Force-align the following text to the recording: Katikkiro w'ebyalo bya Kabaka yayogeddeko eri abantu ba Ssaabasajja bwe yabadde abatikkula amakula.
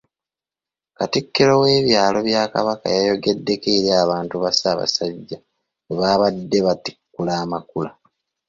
Katikkiro 0.97 1.53
w'ebyalo 1.63 2.17
bya 2.27 2.43
Kabaka 2.53 2.85
yayogeddeko 2.95 3.67
eri 3.77 3.89
abantu 4.03 4.35
ba 4.43 4.51
Ssaabasajja 4.53 5.37
bwe 5.87 6.03
yabadde 6.09 6.57
abatikkula 6.61 7.31
amakula. 7.43 7.91